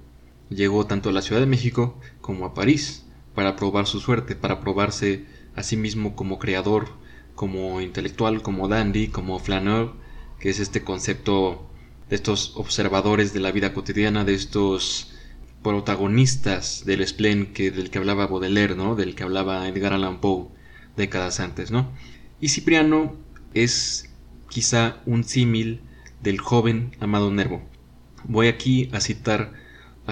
llegó 0.50 0.86
tanto 0.86 1.10
a 1.10 1.14
la 1.14 1.22
Ciudad 1.22 1.42
de 1.42 1.48
México 1.48 2.00
como 2.22 2.46
a 2.46 2.54
París 2.54 3.06
para 3.36 3.56
probar 3.56 3.88
su 3.88 4.00
suerte, 4.00 4.36
para 4.36 4.60
probarse 4.60 5.26
a 5.56 5.64
sí 5.64 5.78
mismo 5.78 6.16
como 6.16 6.40
creador, 6.40 6.90
como 7.36 7.82
intelectual, 7.82 8.42
como 8.42 8.68
dandy, 8.68 9.08
como 9.08 9.40
flaneur, 9.40 9.94
que 10.40 10.50
es 10.50 10.60
este 10.60 10.84
concepto 10.84 11.70
de 12.10 12.16
estos 12.16 12.54
observadores 12.56 13.34
de 13.34 13.40
la 13.40 13.52
vida 13.52 13.74
cotidiana, 13.74 14.26
de 14.26 14.34
estos 14.34 15.14
protagonistas 15.64 16.86
del 16.86 17.06
splen 17.06 17.54
que, 17.54 17.72
del 17.72 17.90
que 17.90 17.98
hablaba 17.98 18.28
Baudelaire, 18.28 18.76
¿no? 18.76 18.96
del 18.96 19.16
que 19.16 19.24
hablaba 19.24 19.68
Edgar 19.68 19.94
Allan 19.94 20.22
Poe 20.22 20.48
décadas 20.96 21.40
antes. 21.40 21.72
¿no? 21.72 21.92
Y 22.42 22.50
Cipriano 22.50 23.16
es 23.54 24.10
quizá 24.50 25.02
un 25.06 25.24
símil 25.24 25.82
del 26.22 26.40
joven 26.40 26.96
Amado 27.00 27.32
Nervo. 27.32 27.62
Voy 28.26 28.48
aquí 28.48 28.90
a 28.92 29.00
citar 29.00 29.54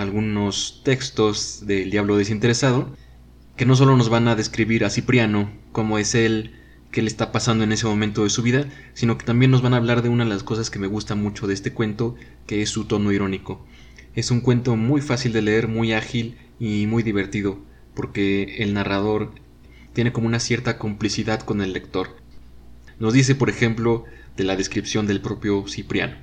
algunos 0.01 0.81
textos 0.83 1.63
del 1.65 1.89
Diablo 1.89 2.17
desinteresado, 2.17 2.95
que 3.55 3.65
no 3.65 3.75
solo 3.75 3.97
nos 3.97 4.09
van 4.09 4.27
a 4.27 4.35
describir 4.35 4.85
a 4.85 4.89
Cipriano, 4.89 5.51
cómo 5.71 5.97
es 5.97 6.13
él, 6.13 6.53
qué 6.91 7.01
le 7.01 7.07
está 7.07 7.31
pasando 7.31 7.63
en 7.63 7.71
ese 7.71 7.87
momento 7.87 8.23
de 8.23 8.29
su 8.29 8.43
vida, 8.43 8.67
sino 8.93 9.17
que 9.17 9.25
también 9.25 9.51
nos 9.51 9.61
van 9.61 9.73
a 9.73 9.77
hablar 9.77 10.03
de 10.03 10.09
una 10.09 10.23
de 10.23 10.29
las 10.29 10.43
cosas 10.43 10.69
que 10.69 10.79
me 10.79 10.87
gusta 10.87 11.15
mucho 11.15 11.47
de 11.47 11.53
este 11.53 11.73
cuento, 11.73 12.15
que 12.45 12.61
es 12.61 12.69
su 12.69 12.85
tono 12.85 13.11
irónico. 13.11 13.65
Es 14.13 14.31
un 14.31 14.41
cuento 14.41 14.75
muy 14.75 15.01
fácil 15.01 15.33
de 15.33 15.41
leer, 15.41 15.67
muy 15.67 15.93
ágil 15.93 16.37
y 16.59 16.85
muy 16.85 17.01
divertido, 17.01 17.59
porque 17.95 18.57
el 18.59 18.73
narrador 18.73 19.31
tiene 19.93 20.13
como 20.13 20.27
una 20.27 20.39
cierta 20.39 20.77
complicidad 20.77 21.41
con 21.41 21.61
el 21.61 21.73
lector. 21.73 22.17
Nos 22.99 23.13
dice, 23.13 23.35
por 23.35 23.49
ejemplo, 23.49 24.05
de 24.35 24.43
la 24.43 24.55
descripción 24.55 25.07
del 25.07 25.21
propio 25.21 25.67
Cipriano. 25.67 26.15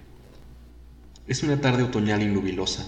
Es 1.27 1.43
una 1.43 1.61
tarde 1.61 1.83
otoñal 1.83 2.23
y 2.23 2.27
nubilosa 2.27 2.87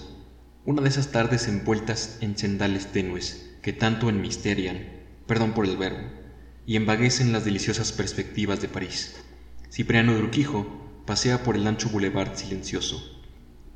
una 0.67 0.81
de 0.81 0.89
esas 0.89 1.13
tardes 1.13 1.47
envueltas 1.47 2.17
en 2.19 2.37
sendales 2.37 2.87
tenues 2.87 3.55
que 3.61 3.71
tanto 3.71 4.09
enmisterian, 4.09 4.85
perdón 5.25 5.53
por 5.53 5.65
el 5.65 5.77
verbo, 5.77 6.05
y 6.65 6.75
envaguecen 6.75 7.31
las 7.31 7.45
deliciosas 7.45 7.93
perspectivas 7.93 8.59
de 8.59 8.67
París. 8.67 9.15
Cipriano 9.71 10.13
de 10.13 10.23
Urquijo 10.23 10.67
pasea 11.05 11.41
por 11.41 11.55
el 11.55 11.65
ancho 11.65 11.87
boulevard 11.87 12.35
silencioso. 12.35 13.01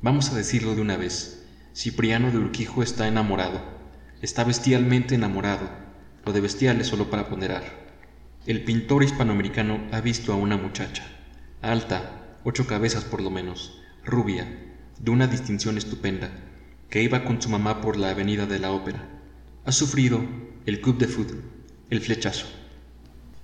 Vamos 0.02 0.30
a 0.30 0.36
decirlo 0.36 0.74
de 0.74 0.82
una 0.82 0.98
vez, 0.98 1.46
Cipriano 1.74 2.30
de 2.30 2.36
Urquijo 2.36 2.82
está 2.82 3.08
enamorado, 3.08 3.62
está 4.20 4.44
bestialmente 4.44 5.14
enamorado, 5.14 5.70
lo 6.26 6.34
de 6.34 6.42
bestial 6.42 6.78
es 6.82 6.88
solo 6.88 7.08
para 7.08 7.30
ponderar. 7.30 7.64
El 8.44 8.64
pintor 8.64 9.02
hispanoamericano 9.02 9.86
ha 9.92 10.02
visto 10.02 10.30
a 10.30 10.36
una 10.36 10.58
muchacha, 10.58 11.04
alta, 11.62 12.36
ocho 12.44 12.66
cabezas 12.66 13.04
por 13.04 13.22
lo 13.22 13.30
menos, 13.30 13.80
rubia, 14.04 14.46
de 14.98 15.10
una 15.10 15.26
distinción 15.26 15.78
estupenda, 15.78 16.51
que 16.92 17.02
iba 17.02 17.24
con 17.24 17.40
su 17.40 17.48
mamá 17.48 17.80
por 17.80 17.96
la 17.96 18.10
avenida 18.10 18.44
de 18.44 18.58
la 18.58 18.70
ópera. 18.70 19.08
Ha 19.64 19.72
sufrido 19.72 20.22
el 20.66 20.82
club 20.82 20.98
de 20.98 21.06
fútbol, 21.06 21.42
el 21.88 22.02
flechazo. 22.02 22.44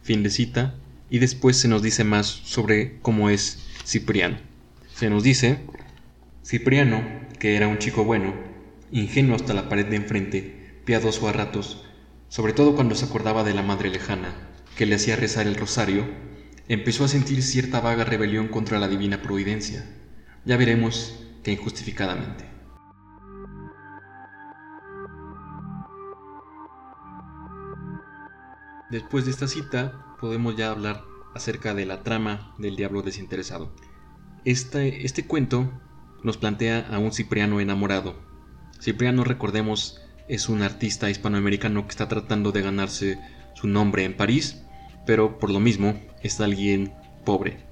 Fin 0.03 0.23
de 0.23 0.29
cita, 0.29 0.75
y 1.09 1.19
después 1.19 1.57
se 1.57 1.67
nos 1.67 1.81
dice 1.81 2.05
más 2.05 2.27
sobre 2.27 2.99
cómo 3.01 3.31
es 3.31 3.67
Cipriano. 3.87 4.37
Se 4.95 5.09
nos 5.09 5.23
dice, 5.23 5.61
Cipriano, 6.45 7.03
que 7.39 7.57
era 7.57 7.69
un 7.69 7.79
chico 7.79 8.05
bueno, 8.05 8.35
ingenuo 8.93 9.35
hasta 9.35 9.55
la 9.55 9.71
pared 9.71 9.87
de 9.87 9.97
enfrente, 9.97 10.83
piadoso 10.85 11.27
a 11.27 11.33
ratos, 11.33 11.87
sobre 12.29 12.53
todo 12.53 12.75
cuando 12.75 12.97
se 12.97 13.07
acordaba 13.07 13.45
de 13.45 13.55
la 13.55 13.63
madre 13.63 13.89
lejana, 13.89 14.51
que 14.77 14.85
le 14.85 14.97
hacía 14.97 15.17
rezar 15.17 15.47
el 15.47 15.57
rosario, 15.57 16.07
empezó 16.69 17.07
a 17.07 17.09
sentir 17.09 17.43
cierta 17.43 17.81
vaga 17.81 18.05
rebelión 18.05 18.49
contra 18.49 18.79
la 18.79 18.89
divina 18.89 19.23
providencia. 19.23 19.87
Ya 20.45 20.59
veremos 20.59 21.19
que 21.43 21.53
injustificadamente. 21.53 22.58
Después 28.91 29.27
de 29.27 29.33
esta 29.33 29.49
cita, 29.49 30.17
podemos 30.19 30.57
ya 30.57 30.71
hablar 30.71 31.05
acerca 31.35 31.75
de 31.75 31.85
la 31.85 32.03
trama 32.03 32.55
del 32.59 32.77
diablo 32.77 33.03
desinteresado. 33.03 33.71
Este, 34.47 35.05
este 35.05 35.27
cuento 35.27 35.71
nos 36.23 36.39
plantea 36.39 36.89
a 36.91 36.99
un 36.99 37.13
Cipriano 37.13 37.61
enamorado. 37.61 38.17
Cipriano, 38.81 39.25
recordemos, 39.25 40.01
es 40.27 40.49
un 40.49 40.63
artista 40.63 41.11
hispanoamericano 41.11 41.85
que 41.85 41.91
está 41.91 42.09
tratando 42.09 42.51
de 42.51 42.63
ganarse 42.63 43.19
su 43.55 43.67
nombre 43.67 44.05
en 44.05 44.17
París, 44.17 44.63
pero 45.05 45.39
por 45.39 45.51
lo 45.51 45.61
mismo 45.61 46.01
es 46.23 46.41
alguien 46.41 46.95
pobre. 47.27 47.67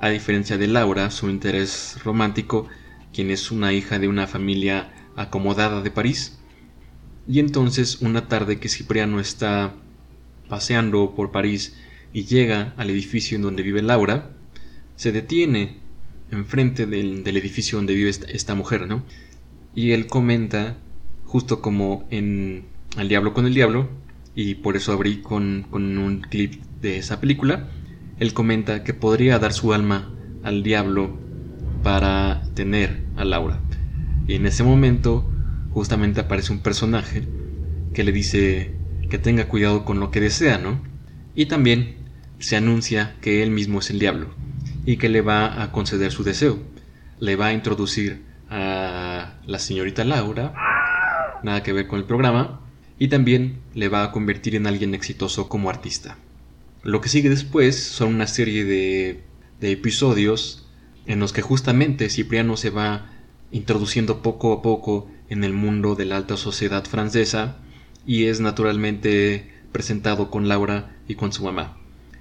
A 0.00 0.10
diferencia 0.10 0.58
de 0.58 0.66
Laura, 0.66 1.10
su 1.10 1.30
interés 1.30 1.98
romántico, 2.04 2.68
quien 3.12 3.30
es 3.30 3.50
una 3.50 3.72
hija 3.72 3.98
de 3.98 4.08
una 4.08 4.26
familia 4.26 4.92
acomodada 5.16 5.82
de 5.82 5.90
París. 5.90 6.38
Y 7.26 7.38
entonces, 7.38 8.00
una 8.02 8.28
tarde 8.28 8.58
que 8.58 8.68
Cipriano 8.68 9.20
está 9.20 9.74
paseando 10.50 11.14
por 11.14 11.30
París 11.30 11.78
y 12.12 12.24
llega 12.24 12.74
al 12.76 12.90
edificio 12.90 13.36
en 13.36 13.42
donde 13.42 13.62
vive 13.62 13.80
Laura, 13.80 14.32
se 14.96 15.12
detiene 15.12 15.78
enfrente 16.30 16.84
del, 16.84 17.24
del 17.24 17.36
edificio 17.38 17.78
donde 17.78 17.94
vive 17.94 18.10
esta, 18.10 18.54
mujer, 18.54 18.86
¿no? 18.86 19.02
Y 19.74 19.92
él 19.92 20.06
comenta, 20.06 20.76
justo 21.24 21.62
como 21.62 22.06
en 22.10 22.66
Al 22.96 23.08
Diablo 23.08 23.32
con 23.32 23.46
el 23.46 23.54
Diablo, 23.54 23.88
y 24.34 24.56
por 24.56 24.76
eso 24.76 24.92
abrí 24.92 25.22
con, 25.22 25.66
con 25.70 25.96
un 25.96 26.20
clip 26.20 26.62
de 26.82 26.98
esa 26.98 27.20
película, 27.20 27.70
él 28.18 28.34
comenta 28.34 28.84
que 28.84 28.94
podría 28.94 29.38
dar 29.38 29.52
su 29.52 29.72
alma 29.72 30.12
al 30.42 30.62
diablo 30.62 31.18
para 31.82 32.42
tener 32.54 33.02
a 33.16 33.24
Laura. 33.24 33.60
Y 34.26 34.34
en 34.34 34.46
ese 34.46 34.62
momento 34.62 35.30
justamente 35.72 36.20
aparece 36.20 36.52
un 36.52 36.60
personaje 36.60 37.24
que 37.94 38.04
le 38.04 38.12
dice, 38.12 38.74
que 39.10 39.18
tenga 39.18 39.48
cuidado 39.48 39.84
con 39.84 40.00
lo 40.00 40.10
que 40.10 40.20
desea, 40.20 40.56
¿no? 40.56 40.80
Y 41.34 41.46
también 41.46 41.96
se 42.38 42.56
anuncia 42.56 43.16
que 43.20 43.42
él 43.42 43.50
mismo 43.50 43.80
es 43.80 43.90
el 43.90 43.98
diablo 43.98 44.34
y 44.86 44.96
que 44.96 45.10
le 45.10 45.20
va 45.20 45.62
a 45.62 45.72
conceder 45.72 46.12
su 46.12 46.24
deseo. 46.24 46.58
Le 47.18 47.36
va 47.36 47.48
a 47.48 47.52
introducir 47.52 48.22
a 48.48 49.34
la 49.46 49.58
señorita 49.58 50.04
Laura, 50.04 50.54
nada 51.42 51.62
que 51.62 51.74
ver 51.74 51.86
con 51.86 51.98
el 51.98 52.06
programa, 52.06 52.60
y 52.98 53.08
también 53.08 53.60
le 53.74 53.88
va 53.88 54.04
a 54.04 54.12
convertir 54.12 54.56
en 54.56 54.66
alguien 54.66 54.94
exitoso 54.94 55.48
como 55.48 55.68
artista. 55.68 56.16
Lo 56.82 57.00
que 57.00 57.10
sigue 57.10 57.28
después 57.28 57.82
son 57.82 58.14
una 58.14 58.26
serie 58.26 58.64
de, 58.64 59.22
de 59.60 59.72
episodios 59.72 60.66
en 61.06 61.20
los 61.20 61.32
que 61.32 61.42
justamente 61.42 62.08
Cipriano 62.08 62.56
se 62.56 62.70
va 62.70 63.06
introduciendo 63.52 64.22
poco 64.22 64.52
a 64.52 64.62
poco 64.62 65.10
en 65.28 65.44
el 65.44 65.52
mundo 65.52 65.94
de 65.94 66.06
la 66.06 66.16
alta 66.16 66.36
sociedad 66.36 66.84
francesa 66.84 67.58
y 68.06 68.26
es 68.26 68.40
naturalmente 68.40 69.50
presentado 69.72 70.30
con 70.30 70.48
Laura 70.48 70.96
y 71.06 71.14
con 71.14 71.32
su 71.32 71.44
mamá 71.44 71.76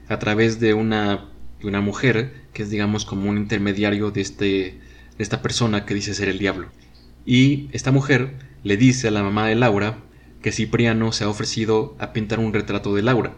a 0.09 0.17
través 0.19 0.59
de 0.59 0.73
una, 0.73 1.29
una 1.63 1.79
mujer 1.79 2.33
que 2.51 2.63
es 2.63 2.69
digamos 2.69 3.05
como 3.05 3.29
un 3.29 3.37
intermediario 3.37 4.11
de, 4.11 4.21
este, 4.21 4.45
de 4.45 4.79
esta 5.19 5.41
persona 5.41 5.85
que 5.85 5.93
dice 5.93 6.13
ser 6.13 6.27
el 6.27 6.39
diablo. 6.39 6.67
Y 7.25 7.69
esta 7.71 7.91
mujer 7.91 8.33
le 8.63 8.75
dice 8.75 9.07
a 9.07 9.11
la 9.11 9.23
mamá 9.23 9.47
de 9.47 9.55
Laura 9.55 9.99
que 10.41 10.51
Cipriano 10.51 11.11
se 11.11 11.23
ha 11.23 11.29
ofrecido 11.29 11.95
a 11.99 12.11
pintar 12.11 12.39
un 12.39 12.53
retrato 12.53 12.95
de 12.95 13.03
Laura, 13.03 13.33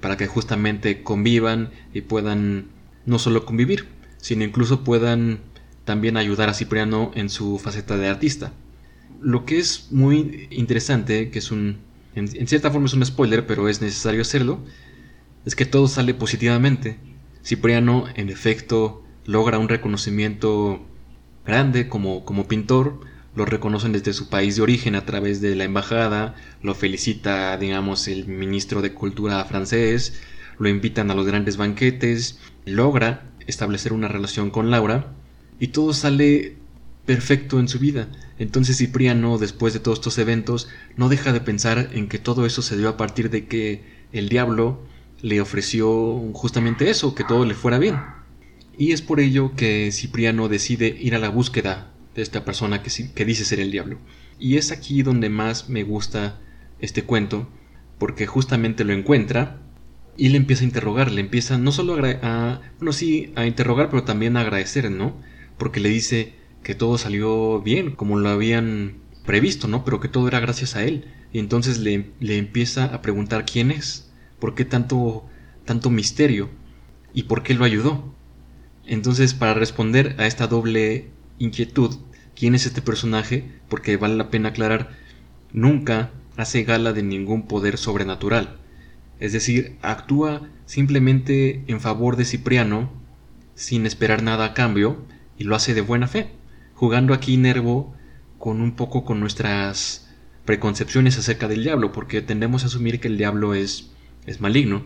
para 0.00 0.16
que 0.16 0.26
justamente 0.26 1.02
convivan 1.02 1.70
y 1.94 2.00
puedan 2.02 2.66
no 3.06 3.18
solo 3.18 3.46
convivir, 3.46 3.86
sino 4.18 4.42
incluso 4.42 4.82
puedan 4.82 5.40
también 5.84 6.16
ayudar 6.16 6.48
a 6.48 6.54
Cipriano 6.54 7.12
en 7.14 7.30
su 7.30 7.58
faceta 7.58 7.96
de 7.96 8.08
artista. 8.08 8.52
Lo 9.20 9.44
que 9.44 9.58
es 9.58 9.88
muy 9.90 10.48
interesante, 10.50 11.30
que 11.30 11.38
es 11.38 11.50
un, 11.50 11.78
en, 12.14 12.46
cierta 12.46 12.70
forma 12.70 12.86
es 12.86 12.94
un 12.94 13.04
spoiler, 13.04 13.46
pero 13.46 13.68
es 13.68 13.80
necesario 13.80 14.22
hacerlo, 14.22 14.60
es 15.44 15.54
que 15.54 15.66
todo 15.66 15.88
sale 15.88 16.14
positivamente. 16.14 16.98
Cipriano, 17.44 18.06
en 18.14 18.28
efecto, 18.28 19.04
logra 19.24 19.58
un 19.58 19.68
reconocimiento 19.68 20.84
grande 21.44 21.88
como, 21.88 22.24
como 22.24 22.48
pintor, 22.48 23.00
lo 23.34 23.44
reconocen 23.44 23.92
desde 23.92 24.14
su 24.14 24.28
país 24.30 24.56
de 24.56 24.62
origen 24.62 24.94
a 24.94 25.04
través 25.04 25.40
de 25.40 25.54
la 25.54 25.64
embajada, 25.64 26.34
lo 26.62 26.74
felicita, 26.74 27.56
digamos, 27.58 28.08
el 28.08 28.26
ministro 28.26 28.80
de 28.80 28.94
Cultura 28.94 29.44
francés, 29.44 30.20
lo 30.58 30.68
invitan 30.68 31.10
a 31.10 31.14
los 31.14 31.26
grandes 31.26 31.58
banquetes, 31.58 32.38
logra 32.64 33.30
establecer 33.46 33.92
una 33.92 34.08
relación 34.08 34.50
con 34.50 34.70
Laura 34.70 35.12
y 35.60 35.68
todo 35.68 35.92
sale 35.92 36.56
perfecto 37.06 37.58
en 37.60 37.68
su 37.68 37.78
vida. 37.78 38.08
Entonces 38.38 38.76
Cipriano, 38.76 39.38
después 39.38 39.72
de 39.72 39.80
todos 39.80 39.98
estos 39.98 40.18
eventos, 40.18 40.68
no 40.96 41.08
deja 41.08 41.32
de 41.32 41.40
pensar 41.40 41.90
en 41.92 42.08
que 42.08 42.18
todo 42.18 42.44
eso 42.44 42.60
se 42.60 42.76
dio 42.76 42.88
a 42.88 42.96
partir 42.96 43.30
de 43.30 43.46
que 43.46 43.84
el 44.12 44.28
diablo 44.28 44.82
le 45.22 45.40
ofreció 45.40 46.20
justamente 46.34 46.90
eso, 46.90 47.14
que 47.14 47.24
todo 47.24 47.44
le 47.44 47.54
fuera 47.54 47.78
bien. 47.78 47.96
Y 48.76 48.92
es 48.92 49.00
por 49.00 49.20
ello 49.20 49.52
que 49.56 49.90
Cipriano 49.92 50.48
decide 50.48 50.88
ir 51.00 51.14
a 51.14 51.18
la 51.18 51.30
búsqueda 51.30 51.92
de 52.14 52.22
esta 52.22 52.44
persona 52.44 52.82
que, 52.82 53.24
dice 53.24 53.44
ser 53.44 53.60
el 53.60 53.70
diablo. 53.70 53.98
Y 54.38 54.56
es 54.56 54.70
aquí 54.70 55.02
donde 55.02 55.30
más 55.30 55.68
me 55.68 55.82
gusta 55.82 56.40
este 56.80 57.04
cuento, 57.04 57.48
porque 57.98 58.26
justamente 58.26 58.84
lo 58.84 58.92
encuentra 58.92 59.62
y 60.18 60.28
le 60.28 60.36
empieza 60.36 60.62
a 60.62 60.66
interrogar, 60.66 61.10
le 61.10 61.20
empieza 61.20 61.56
no 61.56 61.72
solo 61.72 61.96
a, 62.22 62.60
bueno, 62.78 62.92
sí, 62.92 63.32
a 63.36 63.46
interrogar, 63.46 63.88
pero 63.88 64.04
también 64.04 64.36
a 64.36 64.40
agradecer, 64.40 64.90
¿no? 64.90 65.16
Porque 65.56 65.80
le 65.80 65.88
dice 65.88 66.34
que 66.66 66.74
todo 66.74 66.98
salió 66.98 67.62
bien, 67.62 67.92
como 67.92 68.18
lo 68.18 68.28
habían 68.28 68.94
previsto, 69.24 69.68
¿no? 69.68 69.84
Pero 69.84 70.00
que 70.00 70.08
todo 70.08 70.26
era 70.26 70.40
gracias 70.40 70.74
a 70.74 70.82
él. 70.82 71.04
Y 71.32 71.38
entonces 71.38 71.78
le, 71.78 72.10
le 72.18 72.38
empieza 72.38 72.86
a 72.86 73.02
preguntar 73.02 73.46
quién 73.46 73.70
es, 73.70 74.10
por 74.40 74.56
qué 74.56 74.64
tanto, 74.64 75.24
tanto 75.64 75.90
misterio 75.90 76.50
y 77.14 77.22
por 77.22 77.44
qué 77.44 77.54
lo 77.54 77.64
ayudó. 77.64 78.12
Entonces, 78.84 79.32
para 79.32 79.54
responder 79.54 80.16
a 80.18 80.26
esta 80.26 80.48
doble 80.48 81.08
inquietud, 81.38 81.98
quién 82.34 82.56
es 82.56 82.66
este 82.66 82.82
personaje, 82.82 83.48
porque 83.68 83.96
vale 83.96 84.16
la 84.16 84.30
pena 84.30 84.48
aclarar, 84.48 84.90
nunca 85.52 86.10
hace 86.36 86.64
gala 86.64 86.92
de 86.92 87.04
ningún 87.04 87.46
poder 87.46 87.78
sobrenatural. 87.78 88.58
Es 89.20 89.32
decir, 89.32 89.76
actúa 89.82 90.50
simplemente 90.64 91.62
en 91.68 91.80
favor 91.80 92.16
de 92.16 92.24
Cipriano, 92.24 92.90
sin 93.54 93.86
esperar 93.86 94.24
nada 94.24 94.46
a 94.46 94.54
cambio, 94.54 95.06
y 95.38 95.44
lo 95.44 95.54
hace 95.54 95.72
de 95.72 95.80
buena 95.80 96.08
fe, 96.08 96.32
jugando 96.76 97.14
aquí 97.14 97.36
Nervo 97.36 97.94
con 98.38 98.60
un 98.60 98.76
poco 98.76 99.04
con 99.04 99.18
nuestras 99.18 100.08
preconcepciones 100.44 101.18
acerca 101.18 101.48
del 101.48 101.64
diablo, 101.64 101.90
porque 101.90 102.22
tendemos 102.22 102.62
a 102.62 102.66
asumir 102.66 103.00
que 103.00 103.08
el 103.08 103.18
diablo 103.18 103.54
es, 103.54 103.90
es 104.26 104.40
maligno. 104.40 104.84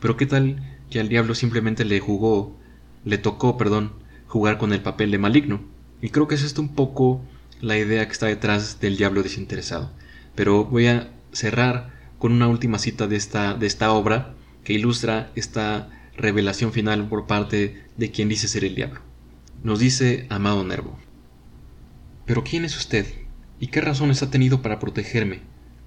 Pero 0.00 0.16
qué 0.16 0.26
tal 0.26 0.62
que 0.90 1.00
al 1.00 1.08
diablo 1.08 1.34
simplemente 1.34 1.84
le 1.84 1.98
jugó, 1.98 2.56
le 3.04 3.18
tocó, 3.18 3.56
perdón, 3.56 3.92
jugar 4.26 4.58
con 4.58 4.72
el 4.72 4.82
papel 4.82 5.10
de 5.10 5.18
maligno. 5.18 5.62
Y 6.00 6.10
creo 6.10 6.28
que 6.28 6.36
es 6.36 6.42
esto 6.42 6.60
un 6.60 6.74
poco 6.74 7.22
la 7.60 7.76
idea 7.76 8.06
que 8.06 8.12
está 8.12 8.26
detrás 8.26 8.80
del 8.80 8.96
diablo 8.96 9.22
desinteresado. 9.22 9.90
Pero 10.34 10.64
voy 10.66 10.86
a 10.86 11.10
cerrar 11.32 11.90
con 12.18 12.32
una 12.32 12.48
última 12.48 12.78
cita 12.78 13.06
de 13.06 13.16
esta, 13.16 13.54
de 13.54 13.66
esta 13.66 13.92
obra 13.92 14.34
que 14.62 14.74
ilustra 14.74 15.30
esta 15.34 15.90
revelación 16.16 16.72
final 16.72 17.08
por 17.08 17.26
parte 17.26 17.82
de 17.96 18.10
quien 18.10 18.28
dice 18.28 18.46
ser 18.46 18.64
el 18.64 18.74
diablo. 18.74 19.00
Nos 19.64 19.78
dice 19.78 20.26
Amado 20.28 20.64
Nervo. 20.64 20.98
Pero 22.30 22.44
¿quién 22.44 22.64
es 22.64 22.76
usted? 22.76 23.06
¿Y 23.58 23.66
qué 23.66 23.80
razones 23.80 24.22
ha 24.22 24.30
tenido 24.30 24.62
para 24.62 24.78
protegerme? 24.78 25.40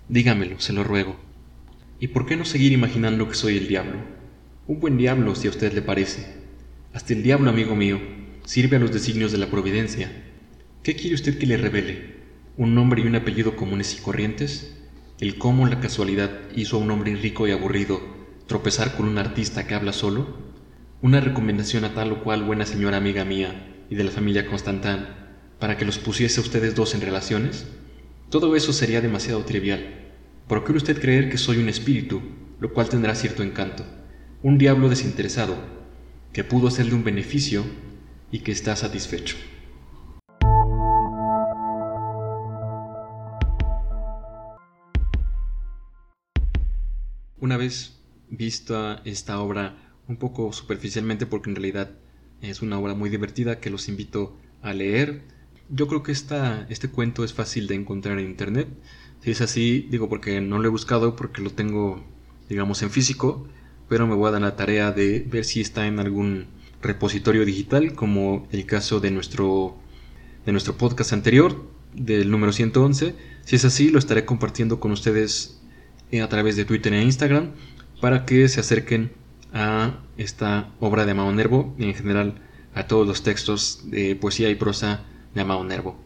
Dígamelo, 0.09 0.59
se 0.59 0.73
lo 0.73 0.83
ruego. 0.83 1.15
¿Y 2.01 2.09
por 2.09 2.25
qué 2.25 2.35
no 2.35 2.43
seguir 2.43 2.73
imaginando 2.73 3.29
que 3.29 3.35
soy 3.35 3.55
el 3.55 3.69
diablo? 3.69 4.01
Un 4.67 4.81
buen 4.81 4.97
diablo, 4.97 5.35
si 5.35 5.47
a 5.47 5.51
usted 5.51 5.71
le 5.71 5.81
parece. 5.81 6.35
Hasta 6.91 7.13
el 7.13 7.23
diablo, 7.23 7.49
amigo 7.49 7.77
mío, 7.77 8.01
sirve 8.43 8.75
a 8.75 8.79
los 8.81 8.91
designios 8.91 9.31
de 9.31 9.37
la 9.37 9.49
providencia. 9.49 10.11
¿Qué 10.83 10.97
quiere 10.97 11.15
usted 11.15 11.37
que 11.37 11.45
le 11.45 11.55
revele? 11.55 12.15
¿Un 12.57 12.75
nombre 12.75 13.01
y 13.01 13.07
un 13.07 13.15
apellido 13.15 13.55
comunes 13.55 13.97
y 13.97 14.01
corrientes? 14.01 14.75
¿El 15.21 15.37
cómo 15.37 15.65
la 15.65 15.79
casualidad 15.79 16.41
hizo 16.53 16.75
a 16.75 16.79
un 16.81 16.91
hombre 16.91 17.15
rico 17.15 17.47
y 17.47 17.51
aburrido 17.51 18.01
tropezar 18.47 18.97
con 18.97 19.07
un 19.07 19.17
artista 19.17 19.65
que 19.65 19.75
habla 19.75 19.93
solo? 19.93 20.39
¿Una 21.01 21.21
recomendación 21.21 21.85
a 21.85 21.93
tal 21.93 22.11
o 22.11 22.21
cual 22.21 22.43
buena 22.43 22.65
señora 22.65 22.97
amiga 22.97 23.23
mía 23.23 23.85
y 23.89 23.95
de 23.95 24.03
la 24.03 24.11
familia 24.11 24.45
Constantin 24.45 25.22
para 25.63 25.77
que 25.77 25.85
los 25.85 25.97
pusiese 25.97 26.41
a 26.41 26.43
ustedes 26.43 26.75
dos 26.75 26.93
en 26.93 26.99
relaciones? 26.99 27.65
Todo 28.29 28.57
eso 28.57 28.73
sería 28.73 28.99
demasiado 28.99 29.45
trivial. 29.45 30.11
Procure 30.49 30.75
usted 30.75 30.99
creer 30.99 31.29
que 31.29 31.37
soy 31.37 31.55
un 31.55 31.69
espíritu, 31.69 32.21
lo 32.59 32.73
cual 32.73 32.89
tendrá 32.89 33.15
cierto 33.15 33.43
encanto. 33.43 33.85
Un 34.41 34.57
diablo 34.57 34.89
desinteresado, 34.89 35.55
que 36.33 36.43
pudo 36.43 36.67
hacerle 36.67 36.95
un 36.95 37.05
beneficio 37.05 37.63
y 38.29 38.39
que 38.39 38.51
está 38.51 38.75
satisfecho. 38.75 39.37
Una 47.39 47.55
vez 47.55 48.01
vista 48.29 49.01
esta 49.05 49.39
obra 49.39 49.77
un 50.09 50.17
poco 50.17 50.51
superficialmente 50.51 51.25
porque 51.25 51.49
en 51.49 51.55
realidad 51.55 51.91
es 52.41 52.61
una 52.61 52.77
obra 52.77 52.95
muy 52.95 53.09
divertida 53.09 53.61
que 53.61 53.69
los 53.69 53.87
invito 53.87 54.37
a 54.61 54.73
leer. 54.73 55.31
Yo 55.69 55.87
creo 55.87 56.03
que 56.03 56.11
esta, 56.11 56.65
este 56.69 56.89
cuento 56.89 57.23
es 57.23 57.33
fácil 57.33 57.67
de 57.67 57.75
encontrar 57.75 58.19
en 58.19 58.25
internet. 58.25 58.67
Si 59.21 59.31
es 59.31 59.41
así, 59.41 59.87
digo 59.89 60.09
porque 60.09 60.41
no 60.41 60.59
lo 60.59 60.67
he 60.67 60.71
buscado 60.71 61.15
porque 61.15 61.41
lo 61.41 61.49
tengo, 61.49 62.03
digamos, 62.49 62.81
en 62.83 62.89
físico, 62.89 63.47
pero 63.87 64.05
me 64.07 64.15
voy 64.15 64.27
a 64.27 64.31
dar 64.31 64.41
la 64.41 64.55
tarea 64.55 64.91
de 64.91 65.25
ver 65.29 65.45
si 65.45 65.61
está 65.61 65.87
en 65.87 65.99
algún 65.99 66.47
repositorio 66.81 67.45
digital, 67.45 67.93
como 67.93 68.47
el 68.51 68.65
caso 68.65 68.99
de 68.99 69.11
nuestro, 69.11 69.77
de 70.45 70.51
nuestro 70.51 70.77
podcast 70.77 71.13
anterior, 71.13 71.65
del 71.93 72.29
número 72.29 72.51
111. 72.51 73.15
Si 73.45 73.55
es 73.55 73.65
así, 73.65 73.89
lo 73.89 73.99
estaré 73.99 74.25
compartiendo 74.25 74.79
con 74.79 74.91
ustedes 74.91 75.61
eh, 76.11 76.21
a 76.21 76.29
través 76.29 76.55
de 76.55 76.65
Twitter 76.65 76.93
e 76.93 77.01
Instagram 77.01 77.51
para 78.01 78.25
que 78.25 78.47
se 78.49 78.59
acerquen 78.59 79.13
a 79.53 79.99
esta 80.17 80.73
obra 80.79 81.05
de 81.05 81.11
Amado 81.11 81.31
Nervo 81.31 81.73
y 81.77 81.85
en 81.85 81.93
general 81.93 82.41
a 82.73 82.87
todos 82.87 83.07
los 83.07 83.23
textos 83.23 83.83
de 83.85 84.15
poesía 84.15 84.49
y 84.49 84.55
prosa 84.55 85.05
de 85.33 85.41
Amado 85.41 85.63
Nervo. 85.63 85.97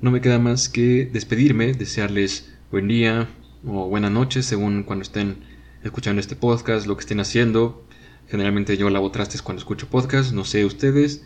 No 0.00 0.10
me 0.10 0.20
queda 0.20 0.38
más 0.38 0.68
que 0.68 1.08
despedirme, 1.12 1.72
desearles 1.72 2.52
buen 2.70 2.88
día 2.88 3.28
o 3.64 3.88
buena 3.88 4.10
noche 4.10 4.42
según 4.42 4.82
cuando 4.82 5.02
estén 5.02 5.38
escuchando 5.82 6.20
este 6.20 6.36
podcast, 6.36 6.86
lo 6.86 6.96
que 6.96 7.00
estén 7.00 7.20
haciendo, 7.20 7.84
Generalmente 8.30 8.76
yo 8.76 8.88
lavo 8.90 9.10
trastes 9.10 9.42
cuando 9.42 9.58
escucho 9.58 9.88
podcast, 9.88 10.32
no 10.32 10.44
sé 10.44 10.64
ustedes. 10.64 11.24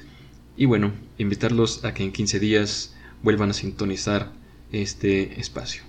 Y 0.57 0.65
bueno, 0.65 0.93
invitarlos 1.19 1.85
a 1.85 1.93
que 1.93 2.03
en 2.03 2.13
15 2.13 2.41
días 2.41 2.95
vuelvan 3.23 3.51
a 3.51 3.53
sintonizar 3.53 4.33
este 4.73 5.39
espacio. 5.39 5.83